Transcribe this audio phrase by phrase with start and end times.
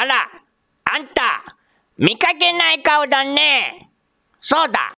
[0.00, 0.26] あら、
[0.84, 1.44] あんた、
[1.98, 3.90] 見かけない顔だね。
[4.40, 4.94] そうだ。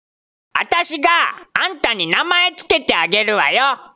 [0.53, 1.09] あたしが
[1.53, 3.95] あんたに名前つけてあげるわよ。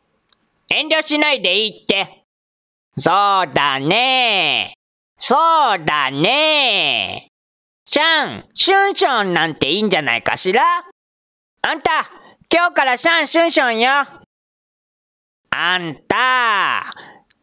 [0.68, 2.23] 遠慮しないでいいって。
[2.98, 3.13] そう
[3.54, 4.73] だね。
[5.20, 7.27] そうだね。
[7.85, 10.63] シャン、シュンションなんていいんじゃないかしら？
[11.62, 12.10] あんた、
[12.52, 13.91] 今日からシャンシュンションよ。
[15.51, 16.91] あんた、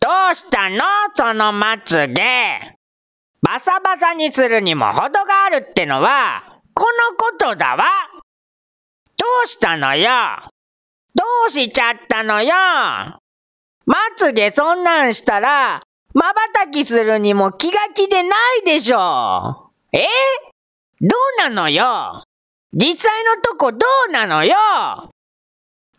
[0.00, 0.82] どうしたの？
[1.14, 2.76] そのまつげ。
[3.42, 7.84] バサバサにするにも程があるってのは、このことだわ。
[9.16, 10.08] どうしたのよ？
[11.14, 12.54] どうしちゃったのよ？
[13.84, 15.82] まつげそんなんしたら、
[16.14, 19.70] まばたきするにも気が気でないでしょ。
[19.92, 20.06] え？
[21.00, 22.22] どうなのよ？
[22.72, 24.54] 実際のとこどうなのよ？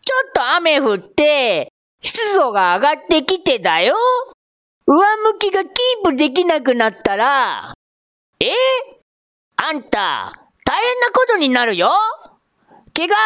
[0.00, 3.94] ちょっと雨降って、湿度が上がってきてだよ。
[4.86, 7.74] 上向きがキープできなくなったら、
[8.38, 8.50] え？
[9.56, 11.90] あんた、大変なことになるよ？
[12.92, 13.16] 毛が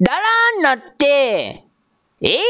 [0.00, 1.64] だらーんなって、
[2.22, 2.30] え？
[2.30, 2.40] え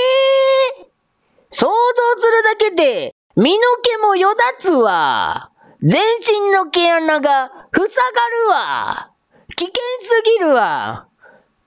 [1.50, 5.50] 想像するだけで、身の毛もよだつわ。
[5.82, 9.10] 全身の毛穴が塞がるわ。
[9.56, 11.08] 危険すぎるわ。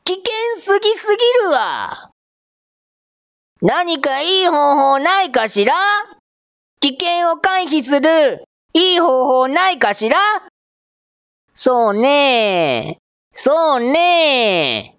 [0.06, 2.12] 危険すぎすぎるわ。
[3.62, 5.74] 何かいい方法ないかしら？
[6.86, 10.18] 危険を回避するいい方法ないかしら？
[11.56, 13.00] そうね。
[13.34, 14.96] そうね。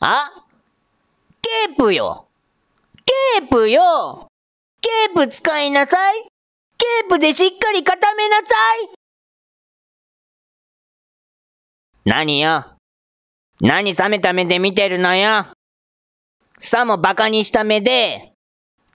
[0.00, 0.44] あ？
[1.40, 2.26] ケープよ。
[3.06, 4.28] ケープよ。
[4.82, 6.26] ケープ使いなさい。
[6.76, 8.42] ケープでしっかり固めなさ
[8.82, 8.90] い。
[12.04, 12.66] 何よ？
[13.62, 15.46] 何冷めた目で見てるのよ。
[16.58, 18.33] さも馬鹿にした目で、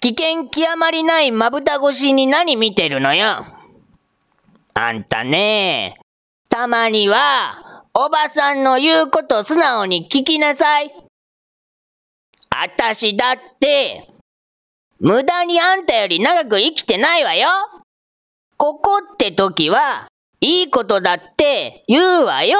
[0.01, 3.45] 危険極まりないまぶた越しに何見てるのよ。
[4.73, 5.99] あんたね、
[6.47, 10.93] たまには、おばさんの言うこと素直に聞きなさい。
[12.49, 14.09] あたしだって、
[14.99, 17.49] 無駄にあんたより長く生きてないわよ。
[18.57, 20.07] ここって時は、
[20.39, 22.57] いいことだって言うわよ。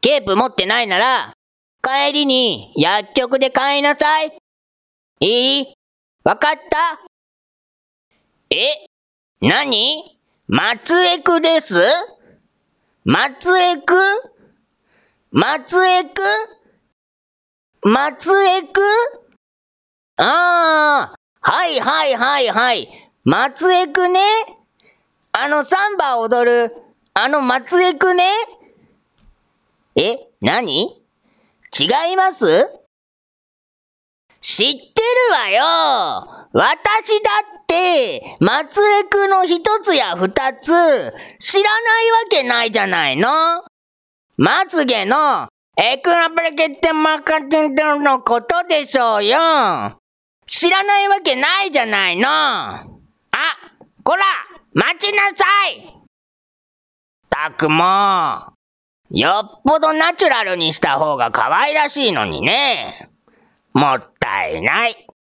[0.00, 1.32] ケープ持ってないなら、
[1.80, 4.36] 帰りに薬局で買いなさい。
[5.20, 5.74] いい？
[6.24, 7.00] わかった？
[8.50, 8.86] え？
[9.40, 10.18] 何？
[10.46, 11.74] 松江区です？
[13.04, 13.96] 松江区？
[15.32, 16.22] 松江区？
[17.82, 18.80] 松江区？
[20.18, 23.10] ああ、はいはいはいはい。
[23.24, 24.20] 松江区ね。
[25.32, 26.72] あのサンバ踊る、
[27.14, 28.30] あの松江区ね。
[29.96, 31.02] え、何？
[31.76, 32.68] 違います？
[34.42, 36.48] 知ってるわよ。
[36.52, 37.30] 私だ
[37.60, 40.70] って、松江区の一つや二つ、
[41.38, 43.64] 知らないわけないじゃないの。
[44.36, 45.48] まつげの、
[45.78, 49.38] エクラブレケッテマカテントのことでしょうよ。
[50.46, 52.28] 知らないわけないじゃないの。
[52.28, 52.84] あ、
[54.02, 54.24] こら
[54.74, 55.94] 待ちなさい。
[57.30, 58.52] たくも、
[59.10, 63.11] よっぽどナチュラルにした方が可愛らしいのにね。
[63.74, 65.11] もったいない。